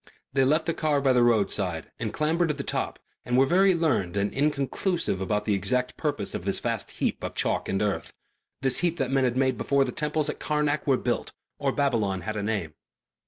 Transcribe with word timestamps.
They 0.33 0.45
left 0.45 0.65
the 0.65 0.73
car 0.73 0.99
by 0.99 1.13
the 1.13 1.21
roadside 1.21 1.91
and 1.99 2.11
clambered 2.11 2.47
to 2.47 2.55
the 2.55 2.63
top 2.63 2.97
and 3.23 3.37
were 3.37 3.45
very 3.45 3.75
learned 3.75 4.17
and 4.17 4.33
inconclusive 4.33 5.21
about 5.21 5.45
the 5.45 5.53
exact 5.53 5.95
purpose 5.95 6.33
of 6.33 6.43
this 6.43 6.59
vast 6.59 6.89
heap 6.89 7.23
of 7.23 7.35
chalk 7.35 7.69
and 7.69 7.79
earth, 7.83 8.11
this 8.63 8.79
heap 8.79 8.97
that 8.97 9.11
men 9.11 9.25
had 9.25 9.37
made 9.37 9.59
before 9.59 9.85
the 9.85 9.91
temples 9.91 10.27
at 10.27 10.39
Karnak 10.39 10.87
were 10.87 10.97
built 10.97 11.33
or 11.59 11.71
Babylon 11.71 12.21
had 12.21 12.35
a 12.35 12.41
name. 12.41 12.73